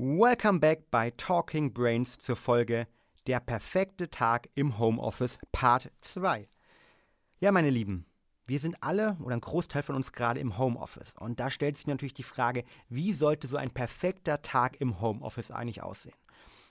[0.00, 2.86] Welcome back bei Talking Brains zur Folge
[3.26, 6.48] Der perfekte Tag im Homeoffice Part 2.
[7.40, 8.06] Ja, meine Lieben,
[8.46, 11.14] wir sind alle oder ein Großteil von uns gerade im Homeoffice.
[11.18, 15.50] Und da stellt sich natürlich die Frage, wie sollte so ein perfekter Tag im Homeoffice
[15.50, 16.14] eigentlich aussehen?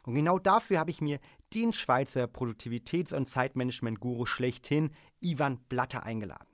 [0.03, 1.19] Und genau dafür habe ich mir
[1.53, 6.47] den Schweizer Produktivitäts- und Zeitmanagement-Guru schlechthin, Ivan Blatter, eingeladen.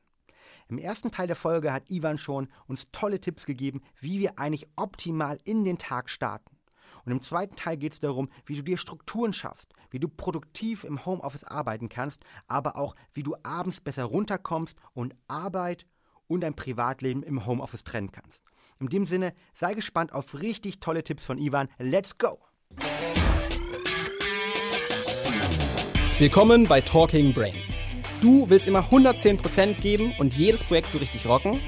[0.69, 4.67] Im ersten Teil der Folge hat Ivan schon uns tolle Tipps gegeben, wie wir eigentlich
[4.75, 6.52] optimal in den Tag starten.
[7.05, 10.83] Und im zweiten Teil geht es darum, wie du dir Strukturen schaffst, wie du produktiv
[10.83, 15.85] im Homeoffice arbeiten kannst, aber auch, wie du abends besser runterkommst und Arbeit
[16.27, 18.43] und dein Privatleben im Homeoffice trennen kannst.
[18.79, 21.67] In dem Sinne, sei gespannt auf richtig tolle Tipps von Ivan.
[21.77, 22.39] Let's go!
[26.19, 27.73] Willkommen bei Talking Brains.
[28.21, 31.59] Du willst immer 110% geben und jedes Projekt so richtig rocken?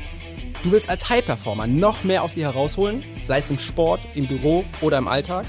[0.65, 4.65] Du willst als High-Performer noch mehr aus dir herausholen, sei es im Sport, im Büro
[4.81, 5.45] oder im Alltag?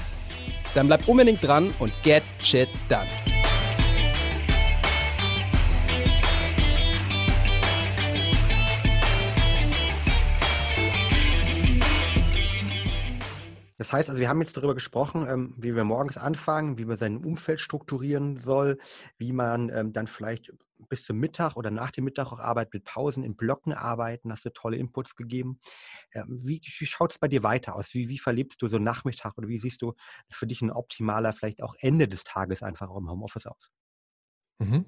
[0.75, 3.07] Dann bleib unbedingt dran und get shit done.
[13.79, 16.99] Das heißt also, wir haben jetzt darüber gesprochen, ähm, wie wir morgens anfangen, wie man
[16.99, 18.77] sein Umfeld strukturieren soll,
[19.17, 20.53] wie man ähm, dann vielleicht
[20.89, 24.45] bis zum Mittag oder nach dem Mittag auch Arbeit mit Pausen in Blocken arbeiten, hast
[24.45, 25.59] du tolle Inputs gegeben.
[26.13, 27.93] Ähm, wie, wie schaut es bei dir weiter aus?
[27.93, 29.93] Wie, wie verlebst du so Nachmittag oder wie siehst du
[30.29, 33.71] für dich ein optimaler, vielleicht auch Ende des Tages einfach auch im Homeoffice aus?
[34.59, 34.85] Mhm.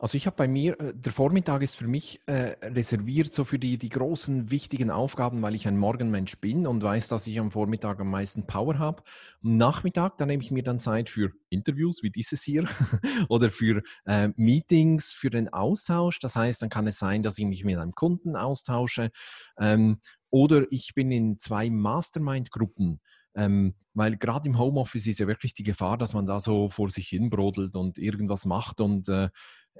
[0.00, 3.58] Also ich habe bei mir, äh, der Vormittag ist für mich äh, reserviert so für
[3.58, 7.50] die, die großen, wichtigen Aufgaben, weil ich ein Morgenmensch bin und weiß, dass ich am
[7.50, 9.02] Vormittag am meisten Power habe.
[9.42, 12.68] Am Nachmittag, da nehme ich mir dann Zeit für Interviews wie dieses hier
[13.28, 16.20] oder für äh, Meetings, für den Austausch.
[16.20, 19.10] Das heißt, dann kann es sein, dass ich mich mit einem Kunden austausche
[19.58, 19.98] ähm,
[20.30, 23.00] oder ich bin in zwei Mastermind-Gruppen.
[23.34, 26.88] Ähm, weil gerade im Homeoffice ist ja wirklich die Gefahr, dass man da so vor
[26.88, 29.28] sich hin brodelt und irgendwas macht und äh,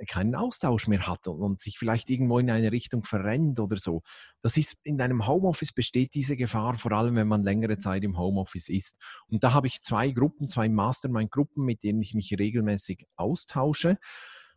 [0.07, 4.03] keinen Austausch mehr hat und, und, sich vielleicht irgendwo in eine Richtung verrennt oder so.
[4.43, 8.19] Das ist in einem Homeoffice besteht diese Gefahr, vor allem wenn man längere Zeit im
[8.19, 8.99] Homeoffice ist.
[9.29, 13.99] Und da habe ich zwei Gruppen, zwei Mastermind-Gruppen, mit denen ich mich regelmäßig austausche.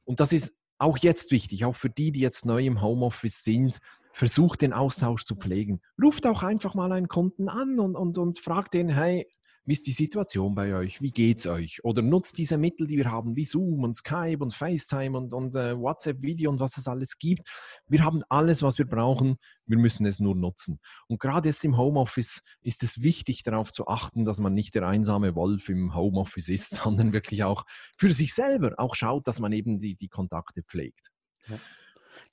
[0.03, 3.79] Und das ist auch jetzt wichtig, auch für die, die jetzt neu im Homeoffice sind,
[4.13, 5.81] versucht den Austausch zu pflegen.
[6.01, 9.27] Ruft auch einfach mal einen Kunden an und, und, und fragt den, hey,
[9.65, 11.01] wie ist die Situation bei euch?
[11.01, 11.83] Wie geht's euch?
[11.83, 15.55] Oder nutzt diese Mittel, die wir haben, wie Zoom und Skype und FaceTime und, und
[15.55, 17.47] äh, WhatsApp-Video und was es alles gibt.
[17.87, 19.37] Wir haben alles, was wir brauchen.
[19.67, 20.79] Wir müssen es nur nutzen.
[21.07, 24.87] Und gerade jetzt im Homeoffice ist es wichtig, darauf zu achten, dass man nicht der
[24.87, 27.65] einsame Wolf im Homeoffice ist, sondern wirklich auch
[27.97, 31.11] für sich selber auch schaut, dass man eben die, die Kontakte pflegt.
[31.47, 31.59] Ja.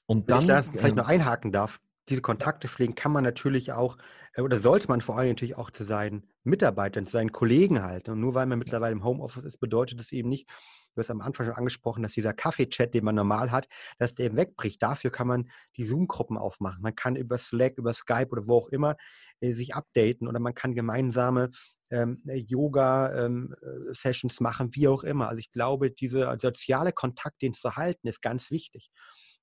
[0.07, 1.79] Und dann, Wenn ich da vielleicht noch ähm, einhaken darf,
[2.09, 3.99] diese Kontakte pflegen kann man natürlich auch,
[4.35, 8.13] äh, oder sollte man vor allem natürlich auch zu seinen Mitarbeitern, zu seinen Kollegen halten.
[8.13, 10.49] Und nur weil man mittlerweile im Homeoffice ist, bedeutet es eben nicht,
[10.95, 13.69] du hast am Anfang schon angesprochen, dass dieser Kaffee-Chat, den man normal hat,
[13.99, 14.83] dass der eben wegbricht.
[14.83, 16.83] Dafür kann man die Zoom-Gruppen aufmachen.
[16.83, 18.97] Man kann über Slack, über Skype oder wo auch immer
[19.41, 21.51] äh, sich updaten oder man kann gemeinsame
[21.91, 25.29] ähm, Yoga-Sessions ähm, machen, wie auch immer.
[25.29, 28.91] Also ich glaube, dieser soziale Kontakt, den zu halten, ist ganz wichtig.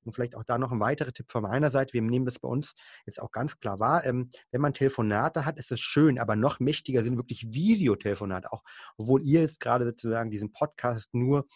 [0.05, 1.93] Und vielleicht auch da noch ein weiterer Tipp von meiner Seite.
[1.93, 4.05] Wir nehmen das bei uns jetzt auch ganz klar wahr.
[4.05, 8.51] Ähm, wenn man Telefonate hat, ist es schön, aber noch mächtiger sind wirklich Videotelefonate.
[8.51, 8.63] Auch
[8.97, 11.47] obwohl ihr jetzt gerade sozusagen diesen Podcast nur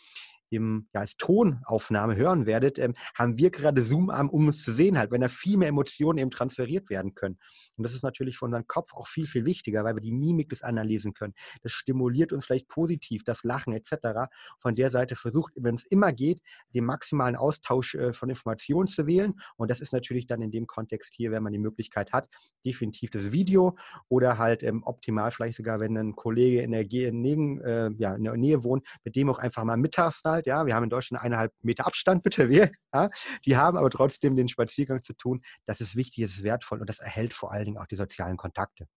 [0.49, 4.73] im, ja, als Tonaufnahme hören werdet, ähm, haben wir gerade Zoom an, um uns zu
[4.73, 7.37] sehen, halt, wenn da viel mehr Emotionen eben transferiert werden können.
[7.77, 10.49] Und das ist natürlich für unseren Kopf auch viel, viel wichtiger, weil wir die Mimik
[10.49, 11.33] des anderen lesen können.
[11.61, 14.29] Das stimuliert uns vielleicht positiv, das Lachen etc.
[14.59, 16.41] Von der Seite versucht, wenn es immer geht,
[16.73, 19.33] den maximalen Austausch äh, von Informationen zu wählen.
[19.57, 22.27] Und das ist natürlich dann in dem Kontext hier, wenn man die Möglichkeit hat,
[22.65, 23.77] definitiv das Video
[24.07, 28.23] oder halt ähm, optimal vielleicht sogar, wenn ein Kollege in der, in, äh, ja, in
[28.23, 30.89] der Nähe wohnt, mit dem auch einfach mal mittags da halt, ja, wir haben in
[30.89, 33.09] Deutschland eineinhalb Meter Abstand, bitte wir, ja,
[33.45, 35.41] die haben aber trotzdem den Spaziergang zu tun.
[35.65, 38.37] Das ist wichtig, das ist wertvoll und das erhält vor allen Dingen auch die sozialen
[38.37, 38.87] Kontakte.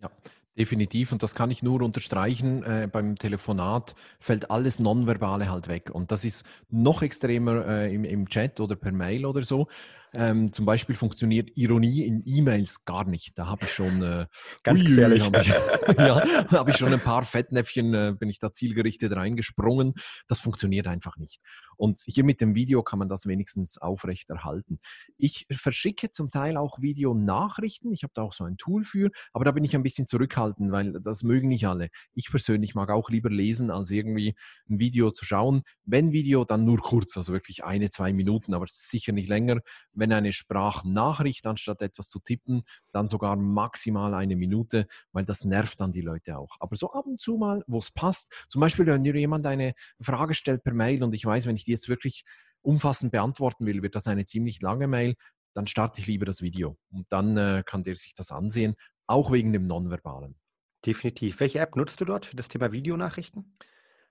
[0.00, 0.10] Ja,
[0.56, 2.62] Definitiv, und das kann ich nur unterstreichen.
[2.62, 5.90] Äh, beim Telefonat fällt alles Nonverbale halt weg.
[5.92, 9.66] Und das ist noch extremer äh, im, im, Chat oder per Mail oder so.
[10.14, 13.38] Ähm, zum Beispiel funktioniert Ironie in E-Mails gar nicht.
[13.38, 14.26] Da habe ich schon äh,
[14.62, 15.24] ganz ui, gefährlich.
[15.24, 15.48] Habe ich,
[15.98, 19.94] ja, hab ich schon ein paar Fettnäpfchen, äh, bin ich da zielgerichtet reingesprungen.
[20.28, 21.40] Das funktioniert einfach nicht.
[21.76, 24.78] Und hier mit dem Video kann man das wenigstens aufrechterhalten.
[25.16, 27.92] Ich verschicke zum Teil auch Videonachrichten.
[27.92, 30.72] Ich habe da auch so ein Tool für, aber da bin ich ein bisschen zurückhaltend,
[30.72, 31.88] weil das mögen nicht alle.
[32.14, 34.34] Ich persönlich mag auch lieber lesen, als irgendwie
[34.68, 35.62] ein Video zu schauen.
[35.84, 39.60] Wenn Video, dann nur kurz, also wirklich eine, zwei Minuten, aber sicher nicht länger.
[39.92, 42.62] Wenn eine Sprachnachricht, anstatt etwas zu tippen,
[42.92, 46.56] dann sogar maximal eine Minute, weil das nervt dann die Leute auch.
[46.60, 49.74] Aber so ab und zu mal, wo es passt, zum Beispiel, wenn dir jemand eine
[50.00, 52.24] Frage stellt per Mail und ich weiß, wenn ich die jetzt wirklich
[52.62, 55.14] umfassend beantworten will, wird das eine ziemlich lange Mail,
[55.54, 58.74] dann starte ich lieber das Video und dann äh, kann der sich das ansehen,
[59.06, 60.36] auch wegen dem Nonverbalen.
[60.84, 61.40] Definitiv.
[61.40, 63.56] Welche App nutzt du dort für das Thema Videonachrichten?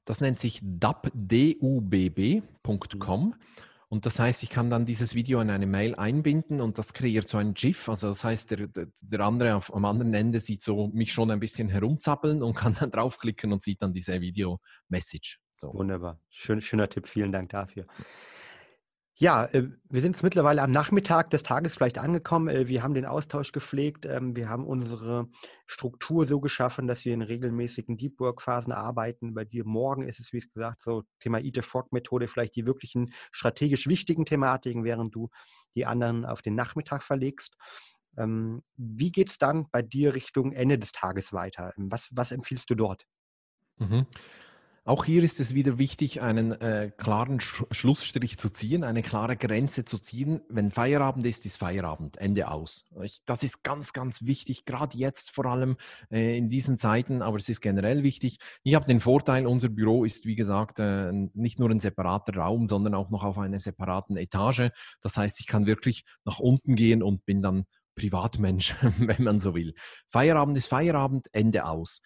[0.06, 1.24] Das nennt sich dubbb.com.
[3.26, 3.36] Mhm.
[3.94, 7.30] Und das heißt, ich kann dann dieses Video in eine Mail einbinden und das kreiert
[7.30, 7.88] so ein GIF.
[7.88, 8.68] Also das heißt, der,
[9.02, 12.76] der andere auf, am anderen Ende sieht so mich schon ein bisschen herumzappeln und kann
[12.80, 15.40] dann draufklicken und sieht dann diese Video-Message.
[15.54, 15.72] So.
[15.76, 16.20] Wunderbar.
[16.32, 17.08] Schön, schöner Tipp.
[17.08, 17.86] Vielen Dank dafür.
[19.16, 22.48] Ja, äh, wir sind jetzt mittlerweile am Nachmittag des Tages vielleicht angekommen.
[22.48, 24.06] Äh, wir haben den Austausch gepflegt.
[24.06, 25.30] Ähm, wir haben unsere
[25.68, 29.36] Struktur so geschaffen, dass wir in regelmäßigen Deep Work Phasen arbeiten.
[29.36, 32.66] Bei dir morgen ist es, wie gesagt, so Thema Eat the Frog Methode, vielleicht die
[32.66, 35.30] wirklichen strategisch wichtigen Thematiken, während du
[35.76, 37.56] die anderen auf den Nachmittag verlegst.
[38.18, 41.72] Ähm, wie geht es dann bei dir Richtung Ende des Tages weiter?
[41.78, 43.06] Was, was empfiehlst du dort?
[43.78, 44.08] Mhm.
[44.86, 49.38] Auch hier ist es wieder wichtig, einen äh, klaren Sch Schlussstrich zu ziehen, eine klare
[49.38, 50.42] Grenze zu ziehen.
[50.50, 52.90] Wenn Feierabend ist, ist Feierabend, Ende aus.
[53.02, 55.78] Ich, das ist ganz, ganz wichtig, gerade jetzt vor allem
[56.12, 58.40] äh, in diesen Zeiten, aber es ist generell wichtig.
[58.64, 62.68] Ich habe den Vorteil, unser Büro ist, wie gesagt, äh, nicht nur ein separater Raum,
[62.68, 64.70] sondern auch noch auf einer separaten Etage.
[65.00, 67.64] Das heißt, ich kann wirklich nach unten gehen und bin dann
[67.96, 69.76] Privatmensch, wenn man so will.
[70.10, 72.02] Feierabend ist Feierabend, Ende aus.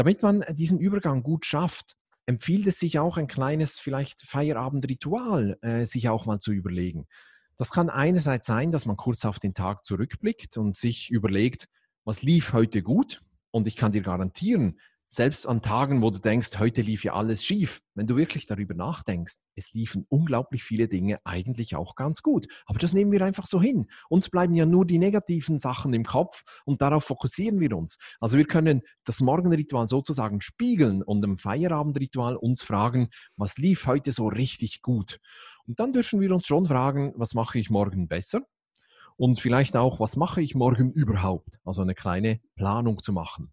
[0.00, 1.94] Damit man diesen Übergang gut schafft,
[2.24, 7.06] empfiehlt es sich auch ein kleines vielleicht Feierabendritual äh, sich auch mal zu überlegen.
[7.58, 11.68] Das kann einerseits sein, dass man kurz auf den Tag zurückblickt und sich überlegt,
[12.06, 13.20] was lief heute gut?
[13.50, 14.80] Und ich kann dir garantieren,
[15.12, 18.74] selbst an Tagen, wo du denkst, heute lief ja alles schief, wenn du wirklich darüber
[18.74, 22.46] nachdenkst, es liefen unglaublich viele Dinge eigentlich auch ganz gut.
[22.64, 23.90] Aber das nehmen wir einfach so hin.
[24.08, 27.98] Uns bleiben ja nur die negativen Sachen im Kopf und darauf fokussieren wir uns.
[28.20, 34.12] Also wir können das Morgenritual sozusagen spiegeln und im Feierabendritual uns fragen, was lief heute
[34.12, 35.18] so richtig gut?
[35.66, 38.42] Und dann dürfen wir uns schon fragen, was mache ich morgen besser?
[39.16, 41.58] Und vielleicht auch, was mache ich morgen überhaupt?
[41.64, 43.52] Also eine kleine Planung zu machen.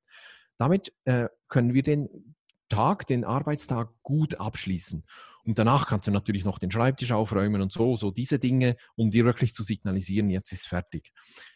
[0.57, 2.35] Damit äh, können wir den
[2.69, 5.05] Tag, den Arbeitstag gut abschließen.
[5.45, 9.11] Und danach kannst du natürlich noch den Schreibtisch aufräumen und so, so diese Dinge, um
[9.11, 11.13] dir wirklich zu signalisieren, jetzt ist fertig.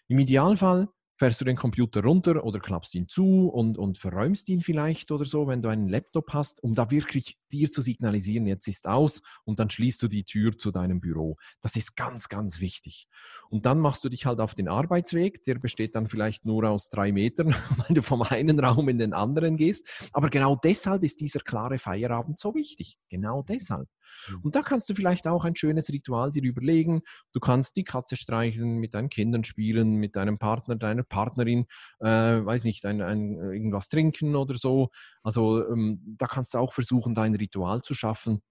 [0.08, 0.88] Im Idealfall
[1.22, 5.24] fährst du den Computer runter oder klappst ihn zu und, und verräumst ihn vielleicht oder
[5.24, 9.22] so, wenn du einen Laptop hast, um da wirklich dir zu signalisieren, jetzt ist aus
[9.44, 11.38] und dann schließt du die Tür zu deinem Büro.
[11.62, 13.08] Das ist ganz, ganz wichtig.
[13.52, 16.90] Und dann machst du dich halt auf den Arbeitsweg, der besteht dann vielleicht nur aus
[16.90, 19.88] drei Metern, weil du vom einen Raum in den anderen gehst.
[20.14, 22.98] Aber genau deshalb ist dieser klare Feierabend so wichtig.
[23.10, 23.90] Genau deshalb.
[24.30, 24.40] Mhm.
[24.44, 27.02] Und da kannst du vielleicht auch ein schönes Ritual dir überlegen.
[27.34, 31.66] Du kannst die Katze streicheln, mit deinen Kindern spielen, mit deinem Partner, deiner Partnerin,
[32.00, 34.90] äh, weiß nicht, ein, ein, irgendwas trinken oder so.
[35.22, 38.42] Also ähm, da kannst du auch versuchen, dein Ritual zu schaffen.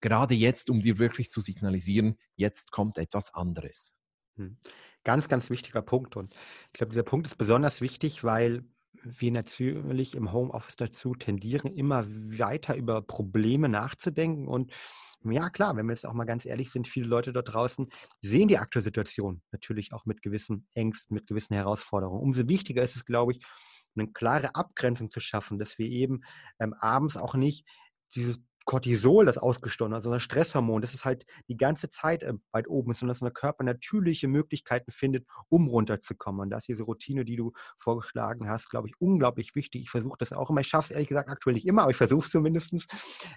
[0.00, 3.94] Gerade jetzt, um dir wirklich zu signalisieren, jetzt kommt etwas anderes.
[4.36, 4.58] Hm.
[5.02, 6.16] Ganz, ganz wichtiger Punkt.
[6.16, 6.34] Und
[6.68, 8.64] ich glaube, dieser Punkt ist besonders wichtig, weil
[9.02, 14.48] wir natürlich im Homeoffice dazu tendieren, immer weiter über Probleme nachzudenken.
[14.48, 14.72] Und
[15.32, 17.88] ja, klar, wenn wir jetzt auch mal ganz ehrlich sind, viele Leute dort draußen
[18.22, 22.20] sehen die aktuelle Situation natürlich auch mit gewissen Ängsten, mit gewissen Herausforderungen.
[22.20, 23.44] Umso wichtiger ist es, glaube ich,
[23.96, 26.22] eine klare Abgrenzung zu schaffen, dass wir eben
[26.58, 27.66] ähm, abends auch nicht
[28.14, 32.68] dieses Cortisol, das ausgestoßen hat, sondern Stresshormon, das ist halt die ganze Zeit äh, weit
[32.68, 36.40] oben ist und dass der Körper natürliche Möglichkeiten findet, um runterzukommen.
[36.40, 39.82] Und da ist diese Routine, die du vorgeschlagen hast, glaube ich, unglaublich wichtig.
[39.82, 40.60] Ich versuche das auch immer.
[40.60, 42.74] Ich schaffe es ehrlich gesagt aktuell nicht immer, aber ich versuche zumindest,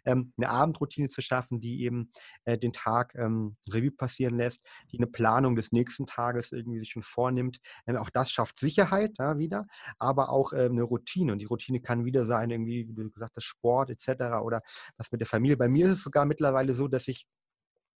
[0.05, 2.11] ähm, eine Abendroutine zu schaffen, die eben
[2.45, 6.89] äh, den Tag ähm, Revue passieren lässt, die eine Planung des nächsten Tages irgendwie sich
[6.89, 7.59] schon vornimmt.
[7.85, 9.67] Ähm, auch das schafft Sicherheit ja, wieder,
[9.99, 11.33] aber auch eine Routine.
[11.33, 14.41] Und die Routine kann wieder sein, irgendwie, wie du gesagt hast, Sport etc.
[14.41, 14.61] oder
[14.97, 15.57] was mit mit der Familie.
[15.57, 17.25] Bei mir ist es sogar mittlerweile so, dass ich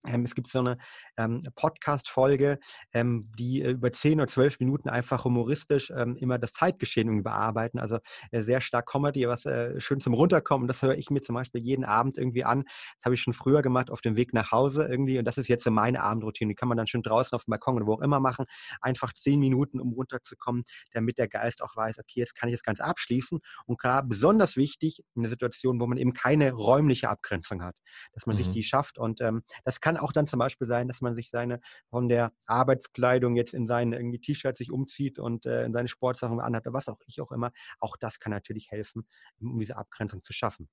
[0.04, 0.78] es gibt so eine
[1.18, 2.60] ähm, Podcast-Folge,
[2.94, 7.80] ähm, die äh, über 10 oder 12 Minuten einfach humoristisch ähm, immer das Zeitgeschehen bearbeiten.
[7.80, 8.00] Also
[8.32, 10.68] äh, sehr stark Comedy, was äh, schön zum Runterkommen.
[10.68, 12.64] Das höre ich mir zum Beispiel jeden Abend irgendwie an.
[12.64, 15.20] Das habe ich schon früher gemacht auf dem Weg nach Hause irgendwie.
[15.20, 16.50] Und das ist jetzt so meine Abendroutine.
[16.50, 18.46] Die kann man dann schön draußen auf dem Balkon oder wo auch immer machen.
[18.82, 22.64] Einfach 10 Minuten, um runterzukommen, damit der Geist auch weiß, okay, jetzt kann ich das
[22.64, 23.40] Ganze abschließen.
[23.66, 27.76] Und klar, besonders wichtig in der Situation, wo man eben keine räumliche Abgrenzung hat,
[28.14, 28.40] dass man mhm.
[28.40, 28.98] sich die schafft.
[28.98, 32.34] Und ähm, das kann auch dann zum Beispiel sein, dass man sich seine von der
[32.46, 36.90] Arbeitskleidung jetzt in irgendwie T-Shirt sich umzieht und äh, in seine Sportsachen anhat oder was
[36.90, 37.54] auch ich auch immer.
[37.80, 39.08] Auch das kann natürlich helfen,
[39.40, 40.68] um diese Abgrenzung zu schaffen.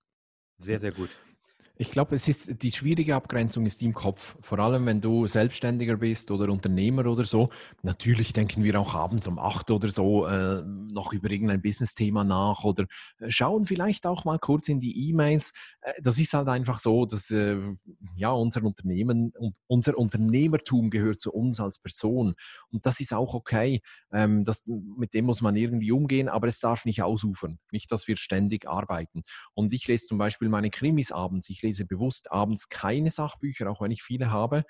[0.59, 1.11] Sehr, sehr gut.
[1.76, 4.37] Ich glaube, es ist die schwierige Abgrenzung ist die im Kopf.
[4.43, 7.50] Vor allem, wenn du Selbstständiger bist oder Unternehmer oder so.
[7.83, 12.62] Natürlich denken wir auch abends um acht oder so äh, noch über irgendein Business-Thema nach
[12.62, 12.87] oder
[13.19, 15.52] äh, schauen vielleicht auch mal kurz in die E-Mails.
[15.81, 17.59] Äh, das ist halt einfach so, dass äh,
[18.14, 22.35] ja unser Unternehmen und unser Unternehmertum gehört zu uns als Person
[22.71, 23.83] und das ist auch okay.
[24.12, 27.59] Ähm, das, mit dem muss man irgendwie umgehen, aber es darf nicht ausufern.
[27.73, 29.23] Nicht, dass wir ständig arbeiten.
[29.54, 31.50] Und ich lese zum Beispiel meine Krimis abends.
[31.50, 34.64] Ich lese bewusst abends keine Sachbücher, auch wenn ich viele habe.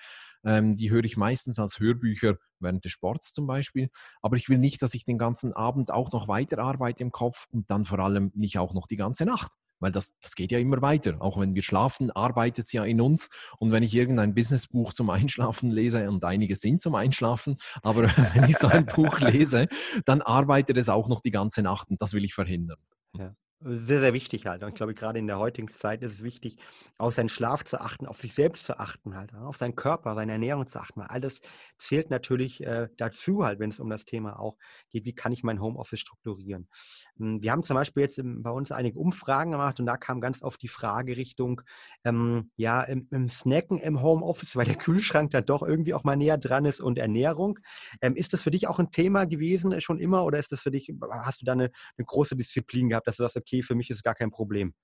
[0.44, 3.90] Ähm, die höre ich meistens als Hörbücher während des Sports zum Beispiel.
[4.22, 7.70] Aber ich will nicht, dass ich den ganzen Abend auch noch weiterarbeite im Kopf und
[7.70, 9.52] dann vor allem nicht auch noch die ganze Nacht.
[9.80, 11.16] Weil das, das geht ja immer weiter.
[11.20, 13.28] Auch wenn wir schlafen, arbeitet es ja in uns.
[13.58, 18.48] Und wenn ich irgendein Businessbuch zum Einschlafen lese, und einige sind zum Einschlafen, aber wenn
[18.48, 19.68] ich so ein Buch lese,
[20.06, 22.78] dann arbeitet es auch noch die ganze Nacht und das will ich verhindern.
[23.18, 23.34] Ja
[23.64, 24.62] sehr, sehr wichtig halt.
[24.62, 26.58] Und ich glaube, gerade in der heutigen Zeit ist es wichtig,
[26.98, 30.32] auf seinen Schlaf zu achten, auf sich selbst zu achten halt, auf seinen Körper, seine
[30.32, 31.00] Ernährung zu achten.
[31.00, 31.40] Weil alles
[31.78, 34.58] zählt natürlich äh, dazu halt, wenn es um das Thema auch
[34.90, 36.68] geht, wie kann ich mein Homeoffice strukturieren.
[37.16, 40.42] Hm, wir haben zum Beispiel jetzt bei uns einige Umfragen gemacht und da kam ganz
[40.42, 41.62] oft die Frage Richtung,
[42.04, 46.16] ähm, ja, im, im, Snacken im Homeoffice, weil der Kühlschrank da doch irgendwie auch mal
[46.16, 47.58] näher dran ist und Ernährung.
[48.02, 50.70] Ähm, ist das für dich auch ein Thema gewesen schon immer oder ist das für
[50.70, 53.90] dich, hast du da eine, eine große Disziplin gehabt, dass du sagst, okay, für mich
[53.90, 54.74] ist gar kein Problem.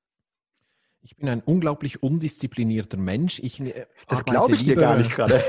[1.03, 3.39] Ich bin ein unglaublich undisziplinierter Mensch.
[3.39, 5.43] Ich, äh, das glaube ich dir gar nicht gerade.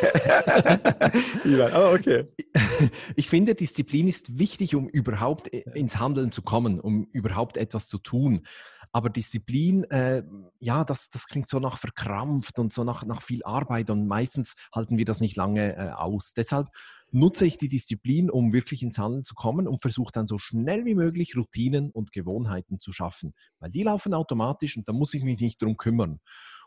[1.74, 2.28] Aber okay.
[3.16, 7.88] Ich finde, Disziplin ist wichtig, um überhaupt äh, ins Handeln zu kommen, um überhaupt etwas
[7.90, 8.48] zu tun.
[8.92, 10.24] Aber Disziplin, äh,
[10.60, 14.56] ja, das, das klingt so nach verkrampft und so nach, nach viel Arbeit und meistens
[14.76, 16.34] halten wir das nicht lange äh, aus.
[16.34, 16.68] Deshalb
[17.12, 20.86] nutze ich die Disziplin, um wirklich ins Handeln zu kommen und versuche dann so schnell
[20.86, 23.34] wie möglich Routinen und Gewohnheiten zu schaffen.
[23.60, 26.20] Weil die laufen automatisch und da muss ich mich nicht drum kümmern.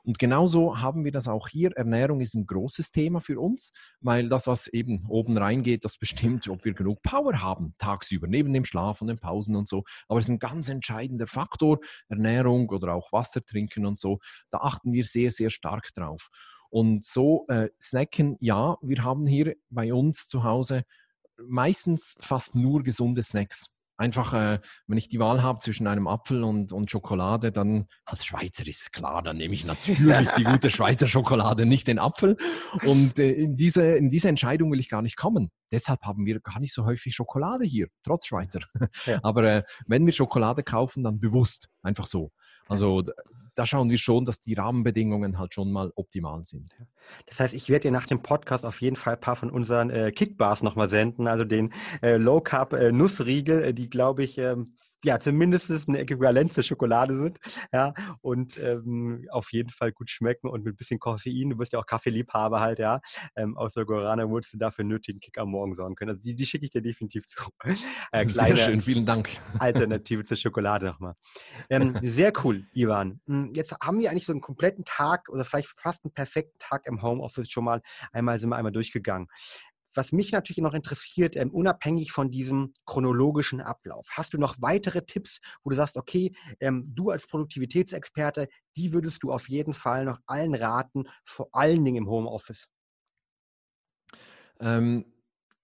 [0.05, 1.73] Und genauso haben wir das auch hier.
[1.77, 6.47] Ernährung ist ein großes Thema für uns, weil das, was eben oben reingeht, das bestimmt,
[6.49, 9.85] ob wir genug Power haben tagsüber, neben dem Schlaf und den Pausen und so.
[10.09, 14.19] Aber es ist ein ganz entscheidender Faktor, Ernährung oder auch Wasser trinken und so.
[14.51, 16.29] Da achten wir sehr, sehr stark drauf.
[16.69, 20.85] Und so äh, snacken, ja, wir haben hier bei uns zu Hause
[21.39, 23.74] meistens fast nur gesunde Snacks.
[23.97, 28.25] Einfach, äh, wenn ich die Wahl habe zwischen einem Apfel und, und Schokolade, dann als
[28.25, 32.37] Schweizer ist klar, dann nehme ich natürlich die gute Schweizer Schokolade, nicht den Apfel.
[32.85, 35.51] Und äh, in, diese, in diese Entscheidung will ich gar nicht kommen.
[35.71, 38.61] Deshalb haben wir gar nicht so häufig Schokolade hier, trotz Schweizer.
[39.07, 39.21] Ja.
[39.23, 42.33] Aber äh, wenn wir Schokolade kaufen, dann bewusst, einfach so.
[42.69, 43.05] Also
[43.55, 46.69] da schauen wir schon, dass die Rahmenbedingungen halt schon mal optimal sind.
[47.27, 49.91] Das heißt, ich werde dir nach dem Podcast auf jeden Fall ein paar von unseren
[49.91, 54.39] äh, Kickbars nochmal senden, also den äh, Low Carb äh, Nussriegel, äh, die glaube ich
[54.39, 57.39] ähm, ja zumindest eine Äquivalenz zur Schokolade sind,
[57.73, 57.93] ja,
[58.23, 61.51] und ähm, auf jeden Fall gut schmecken und mit ein bisschen Koffein.
[61.51, 63.01] Du bist ja auch Kaffeeliebhaber halt, ja.
[63.37, 66.11] Ähm, aus der Guarana würdest du dafür nötigen Kick am Morgen sorgen können.
[66.11, 67.45] Also die, die schicke ich dir definitiv zu.
[68.13, 69.29] Äh, sehr schön, vielen Dank.
[69.59, 71.15] Alternative zur Schokolade nochmal.
[71.69, 73.21] Ähm, sehr cool, Ivan.
[73.27, 76.87] Hm, jetzt haben wir eigentlich so einen kompletten Tag oder vielleicht fast einen perfekten Tag
[76.87, 77.83] im Homeoffice schon mal
[78.13, 79.29] einmal sind wir einmal durchgegangen.
[79.95, 85.03] Was mich natürlich noch interessiert, ähm, unabhängig von diesem chronologischen Ablauf, hast du noch weitere
[85.07, 90.05] Tipps, wo du sagst, okay, ähm, du als Produktivitätsexperte, die würdest du auf jeden Fall
[90.05, 92.69] noch allen raten, vor allen Dingen im Homeoffice?
[94.61, 95.14] Ähm,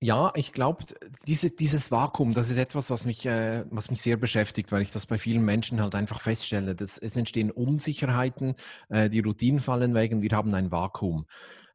[0.03, 0.85] ja, ich glaube,
[1.27, 4.91] diese, dieses Vakuum, das ist etwas, was mich, äh, was mich sehr beschäftigt, weil ich
[4.91, 6.75] das bei vielen Menschen halt einfach feststelle.
[6.75, 8.55] Dass es entstehen Unsicherheiten,
[8.89, 11.27] äh, die Routinen fallen weg und wir haben ein Vakuum.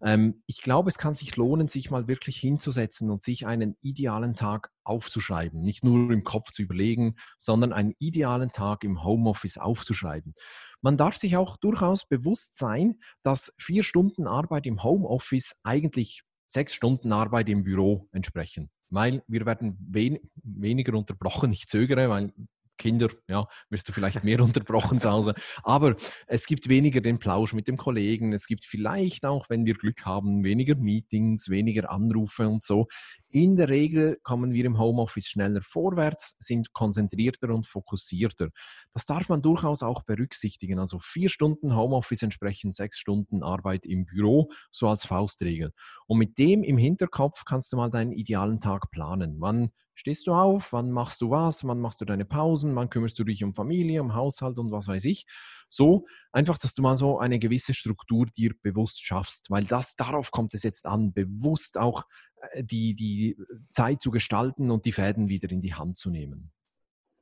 [0.02, 4.36] Ähm, ich glaube, es kann sich lohnen, sich mal wirklich hinzusetzen und sich einen idealen
[4.36, 5.62] Tag aufzuschreiben.
[5.62, 10.34] Nicht nur im Kopf zu überlegen, sondern einen idealen Tag im Homeoffice aufzuschreiben.
[10.82, 16.24] Man darf sich auch durchaus bewusst sein, dass vier Stunden Arbeit im Homeoffice eigentlich
[16.56, 18.72] sechs Stunden Arbeit im Büro entsprechen.
[18.90, 21.52] Weil wir werden wen weniger unterbrochen.
[21.52, 22.34] Ich zögere, weil
[22.78, 25.34] Kinder, ja, wirst du vielleicht mehr unterbrochen zu Hause.
[25.64, 25.96] Aber
[26.28, 28.34] es gibt weniger den Plausch mit dem Kollegen.
[28.34, 32.88] Es gibt vielleicht auch, wenn wir Glück haben, weniger Meetings, weniger Anrufe und so.
[33.30, 38.50] In der Regel kommen wir im Homeoffice schneller vorwärts, sind konzentrierter und fokussierter.
[38.94, 40.80] Das darf man durchaus auch berücksichtigen.
[40.80, 45.72] Also vier Stunden Homeoffice entsprechen sechs Stunden Arbeit im Büro, so als Faustregel.
[46.08, 49.38] Und mit dem im Hinterkopf kannst du mal deinen idealen Tag planen.
[49.40, 50.74] Wann stehst du auf?
[50.74, 51.66] Wann machst du was?
[51.66, 52.76] Wann machst du deine Pausen?
[52.76, 55.26] Wann kümmerst du dich um Familie, um Haushalt und was weiß ich?
[55.70, 60.32] So einfach, dass du mal so eine gewisse Struktur dir bewusst schaffst, weil das darauf
[60.32, 62.04] kommt es jetzt an, bewusst auch
[62.52, 63.38] äh, die, die
[63.72, 66.52] Zeit zu gestalten und die Fäden wieder in die Hand zu nehmen.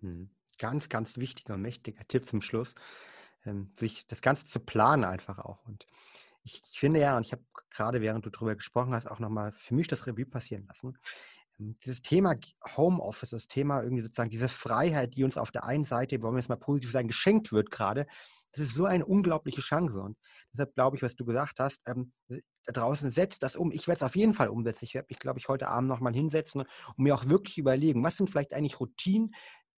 [0.02, 0.30] Hm.
[0.60, 2.76] Ganz, ganz wichtiger und mächtiger Tipp zum Schluss,
[3.46, 5.66] ähm, sich das Ganze zu planen einfach auch.
[5.66, 5.88] Und
[6.44, 9.52] ich, ich finde ja, und ich habe gerade während du darüber gesprochen hast, auch nochmal
[9.52, 10.98] für mich das Revue passieren lassen.
[11.84, 12.36] Dieses Thema
[12.76, 16.40] Homeoffice, das Thema irgendwie sozusagen diese Freiheit, die uns auf der einen Seite, wollen wir
[16.40, 18.08] jetzt mal positiv sagen, geschenkt wird gerade,
[18.54, 20.00] das ist so eine unglaubliche Chance.
[20.00, 20.18] Und
[20.52, 22.14] deshalb glaube ich, was du gesagt hast, ähm,
[22.66, 23.72] da draußen setzt das um.
[23.72, 24.86] Ich werde es auf jeden Fall umsetzen.
[24.86, 28.16] Ich werde mich, glaube ich, heute Abend nochmal hinsetzen und mir auch wirklich überlegen, was
[28.16, 29.34] sind vielleicht eigentlich Routinen,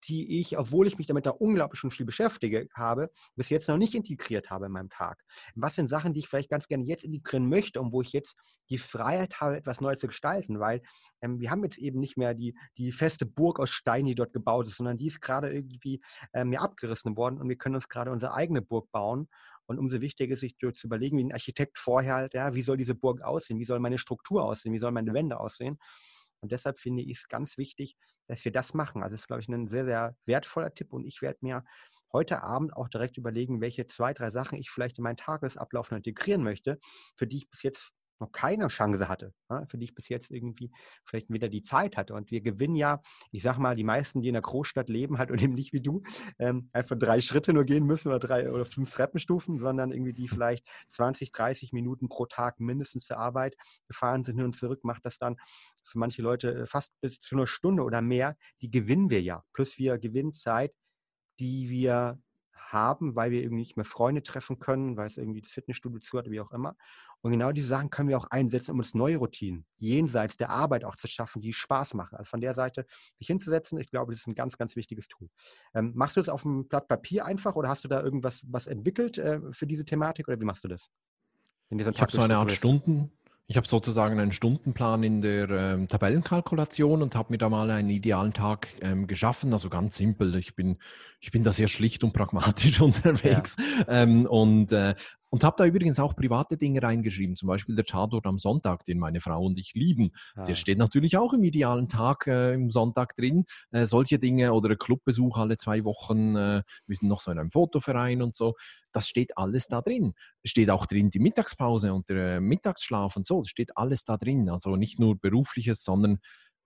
[0.08, 3.76] die ich, obwohl ich mich damit da unglaublich schon viel beschäftige habe, bis jetzt noch
[3.76, 5.22] nicht integriert habe in meinem Tag.
[5.54, 8.36] Was sind Sachen, die ich vielleicht ganz gerne jetzt integrieren möchte und wo ich jetzt
[8.70, 10.60] die Freiheit habe, etwas Neues zu gestalten?
[10.60, 10.82] Weil
[11.22, 14.32] ähm, wir haben jetzt eben nicht mehr die, die feste Burg aus Stein, die dort
[14.32, 16.00] gebaut ist, sondern die ist gerade irgendwie
[16.32, 19.28] ähm, ja, abgerissen worden und wir können uns gerade unsere eigene Burg bauen.
[19.68, 22.76] Und umso wichtiger ist, sich zu überlegen, wie ein Architekt vorher halt, ja, wie soll
[22.76, 23.58] diese Burg aussehen?
[23.58, 24.72] Wie soll meine Struktur aussehen?
[24.72, 25.78] Wie sollen meine Wände aussehen?
[26.46, 27.96] Und deshalb finde ich es ganz wichtig,
[28.28, 29.02] dass wir das machen.
[29.02, 30.92] Also das ist, glaube ich, ein sehr, sehr wertvoller Tipp.
[30.92, 31.64] Und ich werde mir
[32.12, 36.44] heute Abend auch direkt überlegen, welche zwei, drei Sachen ich vielleicht in meinen Tagesablauf integrieren
[36.44, 36.78] möchte,
[37.16, 40.30] für die ich bis jetzt noch keine Chance hatte, ja, für die ich bis jetzt
[40.30, 40.70] irgendwie
[41.04, 42.14] vielleicht wieder die Zeit hatte.
[42.14, 45.30] Und wir gewinnen ja, ich sag mal, die meisten, die in der Großstadt leben, halt
[45.30, 46.02] und eben nicht wie du,
[46.38, 50.28] ähm, einfach drei Schritte nur gehen müssen oder drei oder fünf Treppenstufen, sondern irgendwie die
[50.28, 53.56] vielleicht 20, 30 Minuten pro Tag mindestens zur Arbeit
[53.88, 55.36] gefahren sind und zurück, macht das dann
[55.84, 58.36] für manche Leute äh, fast bis zu einer Stunde oder mehr.
[58.60, 59.44] Die gewinnen wir ja.
[59.52, 60.72] Plus wir gewinnen Zeit,
[61.38, 62.18] die wir
[62.72, 66.18] haben, weil wir irgendwie nicht mehr Freunde treffen können, weil es irgendwie das Fitnessstudio zu
[66.18, 66.76] hat, wie auch immer.
[67.22, 70.84] Und genau diese Sachen können wir auch einsetzen, um uns neue Routinen jenseits der Arbeit
[70.84, 72.16] auch zu schaffen, die Spaß machen.
[72.16, 72.86] Also von der Seite
[73.18, 75.28] sich hinzusetzen, ich glaube, das ist ein ganz, ganz wichtiges Tool.
[75.74, 78.66] Ähm, machst du das auf dem Blatt Papier einfach oder hast du da irgendwas was
[78.66, 80.90] entwickelt äh, für diese Thematik oder wie machst du das?
[81.70, 83.10] ich habe so eine Art Stunden,
[83.48, 87.90] ich habe sozusagen einen Stundenplan in der ähm, Tabellenkalkulation und habe mir da mal einen
[87.90, 89.52] idealen Tag ähm, geschaffen.
[89.52, 90.34] Also ganz simpel.
[90.34, 90.78] Ich bin,
[91.20, 93.56] ich bin da sehr schlicht und pragmatisch unterwegs.
[93.86, 94.02] Ja.
[94.02, 94.96] Ähm, und äh,
[95.36, 98.98] und habe da übrigens auch private Dinge reingeschrieben, zum Beispiel der Tatort am Sonntag, den
[98.98, 100.12] meine Frau und ich lieben.
[100.34, 100.44] Ah.
[100.44, 103.44] Der steht natürlich auch im idealen Tag äh, im Sonntag drin.
[103.70, 106.36] Äh, solche Dinge oder Clubbesuch alle zwei Wochen.
[106.36, 108.54] Äh, wir sind noch so in einem Fotoverein und so.
[108.92, 110.14] Das steht alles da drin.
[110.42, 113.42] Steht auch drin die Mittagspause und der Mittagsschlaf und so.
[113.42, 114.48] Das steht alles da drin.
[114.48, 116.16] Also nicht nur berufliches, sondern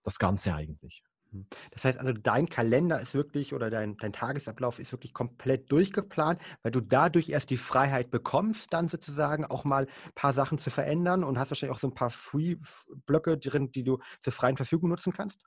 [0.05, 1.03] das Ganze eigentlich.
[1.33, 1.47] Hm.
[1.71, 6.41] Das heißt also, dein Kalender ist wirklich oder dein, dein Tagesablauf ist wirklich komplett durchgeplant,
[6.63, 10.71] weil du dadurch erst die Freiheit bekommst, dann sozusagen auch mal ein paar Sachen zu
[10.71, 14.91] verändern und hast wahrscheinlich auch so ein paar Free-Blöcke drin, die du zur freien Verfügung
[14.91, 15.45] nutzen kannst?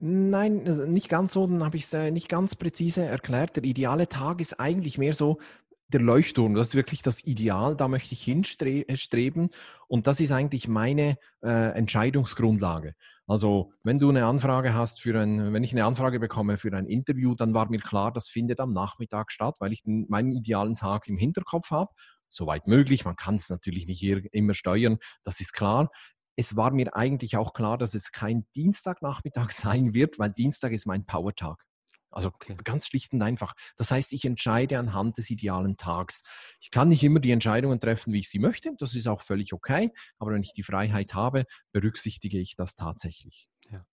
[0.00, 3.56] Nein, also nicht ganz so, dann habe ich es äh, nicht ganz präzise erklärt.
[3.56, 5.38] Der ideale Tag ist eigentlich mehr so,
[5.88, 9.54] der Leuchtturm, das ist wirklich das Ideal, da möchte ich hinstreben äh,
[9.88, 12.94] und das ist eigentlich meine äh, Entscheidungsgrundlage.
[13.26, 16.86] Also wenn du eine Anfrage hast für ein, wenn ich eine Anfrage bekomme für ein
[16.86, 20.76] Interview, dann war mir klar, das findet am Nachmittag statt, weil ich den, meinen idealen
[20.76, 21.90] Tag im Hinterkopf habe.
[22.30, 25.90] Soweit möglich, man kann es natürlich nicht immer steuern, das ist klar.
[26.36, 30.86] Es war mir eigentlich auch klar, dass es kein Dienstagnachmittag sein wird, weil Dienstag ist
[30.86, 31.67] mein Power-Tag.
[32.10, 32.56] Also okay.
[32.64, 33.54] ganz schlicht und einfach.
[33.76, 36.22] Das heißt, ich entscheide anhand des idealen Tags.
[36.60, 38.72] Ich kann nicht immer die Entscheidungen treffen, wie ich sie möchte.
[38.78, 39.92] Das ist auch völlig okay.
[40.18, 43.48] Aber wenn ich die Freiheit habe, berücksichtige ich das tatsächlich.
[43.70, 43.84] Ja.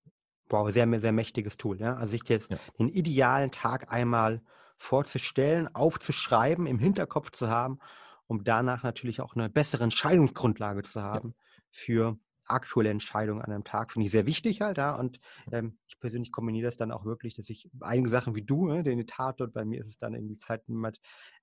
[0.49, 1.79] Wow, sehr, sehr mächtiges Tool.
[1.79, 1.95] Ja?
[1.95, 2.59] Also sich jetzt ja.
[2.79, 4.41] den idealen Tag einmal
[4.77, 7.79] vorzustellen, aufzuschreiben, im Hinterkopf zu haben,
[8.27, 11.61] um danach natürlich auch eine bessere Entscheidungsgrundlage zu haben ja.
[11.71, 14.95] für aktuelle Entscheidung an einem Tag finde ich sehr wichtig halt, ja.
[14.95, 15.19] Und
[15.51, 18.83] ähm, ich persönlich kombiniere das dann auch wirklich, dass ich einige Sachen wie du, ne,
[18.83, 20.99] den Tat und bei mir ist es dann irgendwie Zeit mit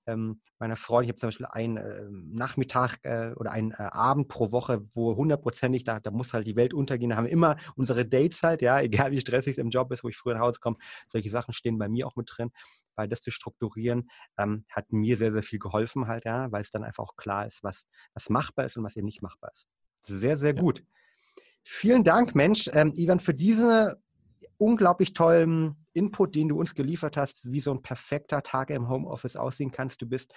[0.07, 1.05] ähm, meiner Freundin.
[1.05, 5.17] Ich habe zum Beispiel einen äh, Nachmittag äh, oder einen äh, Abend pro Woche, wo
[5.17, 7.11] hundertprozentig, da, da muss halt die Welt untergehen.
[7.11, 10.05] Da haben wir immer unsere Dates halt, ja, egal wie stressig es im Job ist,
[10.05, 10.77] wo ich früher nach Hause komme.
[11.09, 12.51] Solche Sachen stehen bei mir auch mit drin.
[12.95, 16.71] Weil das zu strukturieren, ähm, hat mir sehr, sehr viel geholfen halt, ja, weil es
[16.71, 19.67] dann einfach auch klar ist, was, was machbar ist und was eben nicht machbar ist.
[20.03, 20.85] Sehr, sehr gut.
[21.63, 24.01] Vielen Dank, Mensch, ähm, Ivan, für diese
[24.63, 29.37] unglaublich tollen Input, den du uns geliefert hast, wie so ein perfekter Tag im Homeoffice
[29.37, 30.01] aussehen kannst.
[30.01, 30.33] Du bist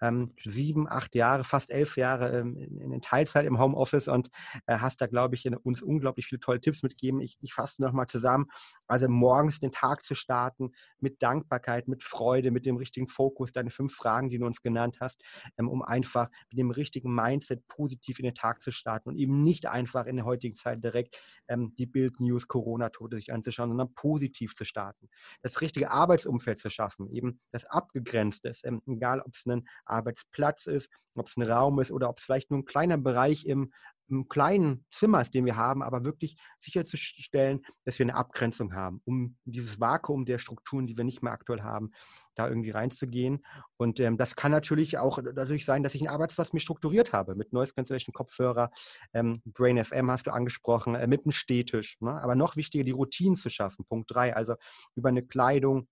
[0.00, 4.30] ähm, sieben, acht Jahre, fast elf Jahre ähm, in, in, Teilzeit im Homeoffice und
[4.66, 7.20] äh, hast da, glaube ich, uns unglaublich viele tolle Tipps mitgegeben.
[7.20, 8.46] Ich, ich fasse nochmal zusammen.
[8.86, 13.70] Also morgens den Tag zu starten mit Dankbarkeit, mit Freude, mit dem richtigen Fokus, deine
[13.70, 15.22] fünf Fragen, die du uns genannt hast,
[15.58, 19.42] ähm, um einfach mit dem richtigen Mindset positiv in den Tag zu starten und eben
[19.42, 24.54] nicht einfach in der heutigen Zeit direkt ähm, die Bild-News, Corona-Tote sich anzuschauen, sondern positiv
[24.54, 25.08] zu starten.
[25.42, 30.66] Das richtige Arbeitsumfeld zu schaffen, eben das abgegrenzt ist, ähm, egal ob es ein Arbeitsplatz
[30.66, 33.72] ist, ob es ein Raum ist oder ob es vielleicht nur ein kleiner Bereich im,
[34.10, 39.00] im kleinen Zimmer ist, den wir haben, aber wirklich sicherzustellen, dass wir eine Abgrenzung haben,
[39.04, 41.92] um dieses Vakuum der Strukturen, die wir nicht mehr aktuell haben,
[42.34, 43.44] da irgendwie reinzugehen.
[43.76, 47.34] Und ähm, das kann natürlich auch dadurch sein, dass ich einen Arbeitsplatz mir strukturiert habe,
[47.34, 48.70] mit Noise Cancellation Kopfhörer,
[49.12, 51.98] ähm, Brain FM hast du angesprochen, äh, mit einem Stehtisch.
[52.00, 52.12] Ne?
[52.12, 53.84] Aber noch wichtiger, die Routinen zu schaffen.
[53.84, 54.54] Punkt drei, also
[54.94, 55.88] über eine Kleidung,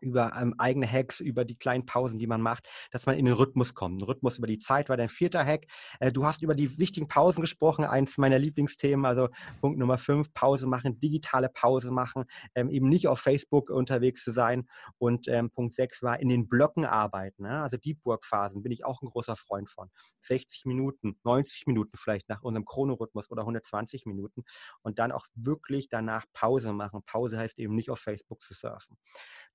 [0.00, 3.34] über ähm, eigene Hacks, über die kleinen Pausen, die man macht, dass man in den
[3.34, 4.00] Rhythmus kommt.
[4.00, 5.66] Ein Rhythmus über die Zeit war dein vierter Hack.
[6.00, 9.28] Äh, du hast über die wichtigen Pausen gesprochen, eins meiner Lieblingsthemen, also
[9.60, 14.32] Punkt Nummer fünf, Pause machen, digitale Pause machen, ähm, eben nicht auf Facebook unterwegs zu
[14.32, 14.66] sein.
[14.98, 17.62] Und ähm, Punkt sechs war in den Blöcken arbeiten, ne?
[17.62, 19.90] also Deep Work Phasen, bin ich auch ein großer Freund von.
[20.22, 24.44] 60 Minuten, 90 Minuten vielleicht nach unserem Chronorhythmus oder 120 Minuten
[24.82, 27.02] und dann auch wirklich danach Pause machen.
[27.06, 28.96] Pause heißt eben nicht auf Facebook zu surfen.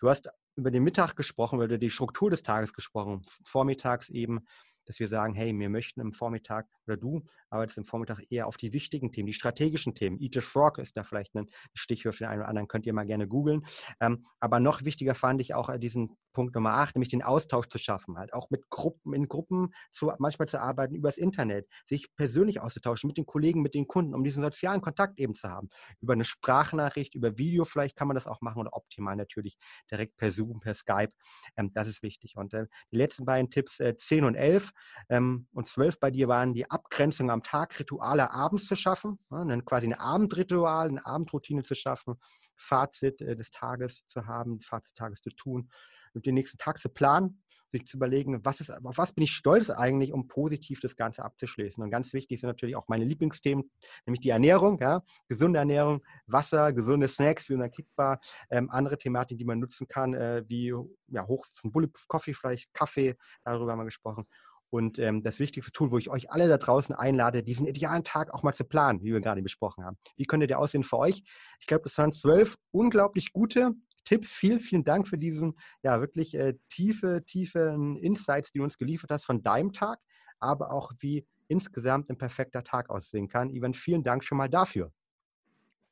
[0.02, 4.42] Du hast über den Mittag gesprochen, über die Struktur des Tages gesprochen, vormittags eben
[4.86, 8.58] dass wir sagen, hey, wir möchten im Vormittag oder du arbeitest im Vormittag eher auf
[8.58, 10.20] die wichtigen Themen, die strategischen Themen.
[10.20, 12.94] Eat a Frog ist da vielleicht ein Stichwort für den einen oder anderen, könnt ihr
[12.94, 13.66] mal gerne googeln.
[14.00, 17.68] Ähm, aber noch wichtiger fand ich auch äh, diesen Punkt Nummer 8, nämlich den Austausch
[17.68, 22.14] zu schaffen, halt auch mit Gruppen, in Gruppen zu, manchmal zu arbeiten, übers Internet, sich
[22.16, 25.68] persönlich auszutauschen mit den Kollegen, mit den Kunden, um diesen sozialen Kontakt eben zu haben.
[26.00, 29.58] Über eine Sprachnachricht, über Video vielleicht kann man das auch machen oder optimal natürlich
[29.90, 31.12] direkt per Zoom, per Skype.
[31.58, 32.38] Ähm, das ist wichtig.
[32.38, 34.72] Und äh, die letzten beiden Tipps, äh, 10 und 11,
[35.10, 39.62] ähm, und zwölf bei dir waren die Abgrenzung am Tag, Rituale abends zu schaffen, ne,
[39.64, 42.16] quasi ein Abendritual, eine Abendroutine zu schaffen,
[42.56, 45.70] Fazit äh, des Tages zu haben, Fazit des Tages zu tun
[46.20, 49.70] den nächsten Tag zu planen, sich zu überlegen, was ist, auf was bin ich stolz
[49.70, 51.82] eigentlich, um positiv das Ganze abzuschließen.
[51.82, 53.72] Und ganz wichtig sind natürlich auch meine Lieblingsthemen,
[54.06, 58.20] nämlich die Ernährung, ja, gesunde Ernährung, Wasser, gesunde Snacks wie unser Kickbar,
[58.50, 60.74] ähm, andere Thematiken, die man nutzen kann, äh, wie
[61.08, 64.26] ja, hoch von Bulletproof Coffee vielleicht, Kaffee, darüber haben wir gesprochen
[64.72, 68.34] und ähm, das wichtigste Tool, wo ich euch alle da draußen einlade, diesen idealen Tag
[68.34, 69.98] auch mal zu planen, wie wir gerade besprochen haben.
[70.16, 71.24] Wie könnte der aussehen für euch?
[71.60, 74.30] Ich glaube, das waren zwölf unglaublich gute Tipps.
[74.30, 79.12] Vielen, vielen Dank für diesen ja wirklich äh, tiefe, tiefe Insights, die du uns geliefert
[79.12, 80.00] hast von deinem Tag,
[80.40, 83.50] aber auch wie insgesamt ein perfekter Tag aussehen kann.
[83.50, 84.92] Ivan, vielen Dank schon mal dafür.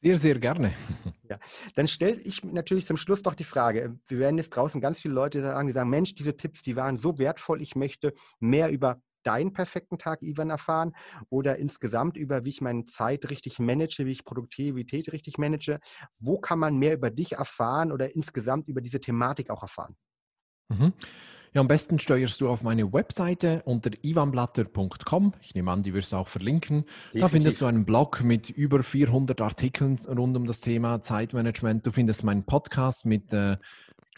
[0.02, 0.74] Sehr, sehr gerne.
[1.30, 1.38] Ja,
[1.76, 4.00] dann stelle ich natürlich zum Schluss noch die Frage.
[4.08, 6.98] Wir werden jetzt draußen ganz viele Leute sagen, die sagen, Mensch, diese Tipps, die waren
[6.98, 10.96] so wertvoll, ich möchte mehr über deinen perfekten Tag, Ivan, erfahren
[11.30, 15.80] oder insgesamt über, wie ich meine Zeit richtig manage, wie ich Produktivität richtig manage.
[16.20, 19.96] Wo kann man mehr über dich erfahren oder insgesamt über diese Thematik auch erfahren?
[20.70, 20.94] Mhm.
[21.52, 25.34] Ja, am besten steuerst du auf meine Webseite unter ivanblatter.com.
[25.42, 26.84] Ich nehme an, die wirst du auch verlinken.
[26.84, 27.22] Definitiv.
[27.22, 31.88] Da findest du einen Blog mit über 400 Artikeln rund um das Thema Zeitmanagement.
[31.88, 33.58] Du findest meinen Podcast mit, äh,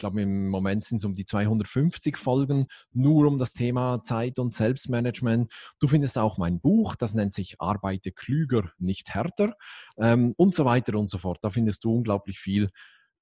[0.02, 4.52] glaube, im Moment sind es um die 250 Folgen, nur um das Thema Zeit- und
[4.52, 5.52] Selbstmanagement.
[5.78, 9.54] Du findest auch mein Buch, das nennt sich Arbeite klüger, nicht härter
[9.98, 11.38] ähm, und so weiter und so fort.
[11.42, 12.70] Da findest du unglaublich viel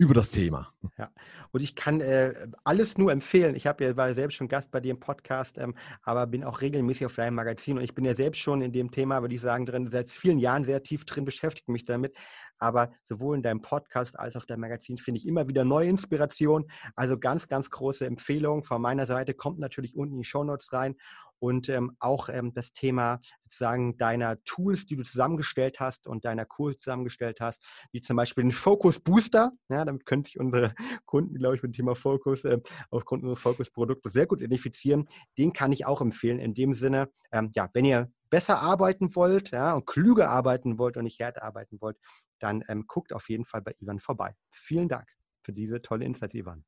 [0.00, 0.72] über das Thema.
[0.96, 1.10] Ja,
[1.52, 2.32] und ich kann äh,
[2.64, 3.54] alles nur empfehlen.
[3.54, 6.62] Ich habe ja, war selbst schon Gast bei dir im Podcast, ähm, aber bin auch
[6.62, 9.42] regelmäßig auf deinem Magazin und ich bin ja selbst schon in dem Thema, würde ich
[9.42, 12.16] sagen, drin, seit vielen Jahren sehr tief drin, beschäftige mich damit.
[12.56, 16.70] Aber sowohl in deinem Podcast als auch deinem Magazin finde ich immer wieder neue Inspiration.
[16.96, 19.34] Also ganz, ganz große Empfehlung von meiner Seite.
[19.34, 20.96] Kommt natürlich unten in die Show Notes rein
[21.40, 26.44] und ähm, auch ähm, das Thema sozusagen deiner Tools, die du zusammengestellt hast und deiner
[26.44, 29.50] Kurs zusammengestellt hast, wie zum Beispiel den Focus Booster.
[29.70, 30.74] Ja, damit könnte ich unsere
[31.06, 35.08] Kunden, glaube ich, mit dem Thema Focus äh, aufgrund unseres Focus-Produktes sehr gut identifizieren.
[35.38, 36.38] Den kann ich auch empfehlen.
[36.38, 40.96] In dem Sinne, ähm, ja, wenn ihr besser arbeiten wollt ja, und klüger arbeiten wollt
[40.96, 41.96] und nicht härter arbeiten wollt,
[42.38, 44.34] dann ähm, guckt auf jeden Fall bei Ivan vorbei.
[44.50, 45.08] Vielen Dank
[45.42, 46.64] für diese tolle Insight, Ivan.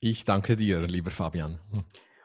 [0.00, 1.58] Ich danke dir, lieber Fabian.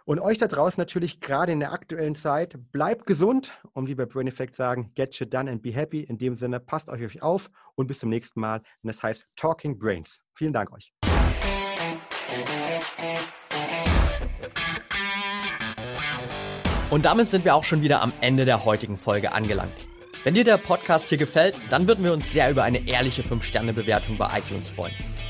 [0.07, 4.05] Und euch da draußen natürlich gerade in der aktuellen Zeit, bleibt gesund und wie bei
[4.05, 5.99] Brain Effect sagen, get shit done and be happy.
[5.99, 8.59] In dem Sinne, passt euch auf und bis zum nächsten Mal.
[8.59, 10.21] Und das heißt Talking Brains.
[10.33, 10.93] Vielen Dank euch.
[16.89, 19.89] Und damit sind wir auch schon wieder am Ende der heutigen Folge angelangt.
[20.23, 24.17] Wenn dir der Podcast hier gefällt, dann würden wir uns sehr über eine ehrliche 5-Sterne-Bewertung
[24.17, 24.95] bei iTunes freuen.